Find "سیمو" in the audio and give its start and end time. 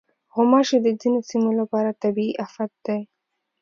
1.29-1.51